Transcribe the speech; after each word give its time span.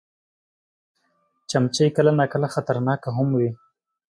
مچمچۍ 1.39 1.87
کله 1.95 2.11
کله 2.33 2.47
خطرناکه 2.55 3.09
هم 3.17 3.27
وي 3.37 3.49